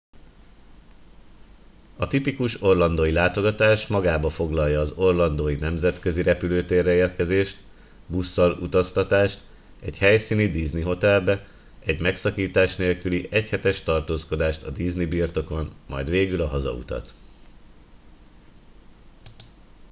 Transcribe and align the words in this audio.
a 1.97 2.07
tipikus 2.07 2.61
orlandói 2.63 3.11
látogatás 3.11 3.87
magába 3.87 4.29
foglalja 4.29 4.79
az 4.79 4.91
orlandó 4.91 5.47
i 5.47 5.55
nemzetközi 5.55 6.21
repülőtérre 6.23 6.93
érkezést 6.93 7.63
busszal 8.07 8.51
utaztatást 8.59 9.43
egy 9.81 9.97
helyszíni 9.97 10.49
disney 10.49 10.81
hotelbe 10.81 11.45
egy 11.79 11.99
megszakítás 12.01 12.75
nélküli 12.75 13.27
egyhetes 13.31 13.81
tartózkodást 13.83 14.63
a 14.63 14.69
disney 14.71 15.05
birtokon 15.05 15.71
majd 15.87 16.09
végül 16.09 16.41
a 16.41 16.47
hazautat 16.47 17.13